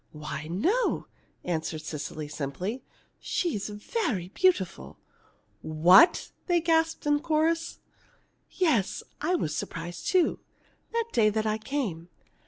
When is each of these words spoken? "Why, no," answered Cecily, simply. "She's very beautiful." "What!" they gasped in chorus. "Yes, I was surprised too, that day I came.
"Why, 0.13 0.47
no," 0.47 1.05
answered 1.43 1.83
Cecily, 1.83 2.27
simply. 2.27 2.81
"She's 3.19 3.69
very 3.69 4.29
beautiful." 4.29 4.97
"What!" 5.61 6.31
they 6.47 6.59
gasped 6.59 7.05
in 7.05 7.19
chorus. 7.19 7.77
"Yes, 8.49 9.03
I 9.21 9.35
was 9.35 9.55
surprised 9.55 10.07
too, 10.07 10.39
that 10.91 11.09
day 11.13 11.31
I 11.45 11.59
came. 11.59 12.09